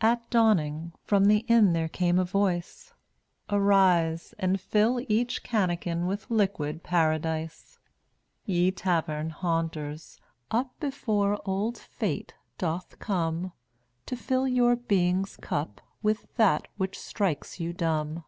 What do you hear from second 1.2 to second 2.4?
the inn There came a